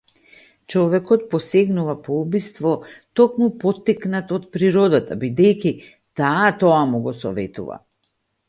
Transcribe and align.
Човекот 0.73 1.25
посегнува 1.33 1.95
по 2.07 2.15
убиство 2.23 2.71
токму 3.19 3.51
поттикнат 3.65 4.33
од 4.39 4.49
природата, 4.57 5.19
бидејќи 5.27 5.77
таа 6.23 6.53
тоа 6.65 6.85
му 6.95 7.05
го 7.09 7.19
советува. 7.25 7.83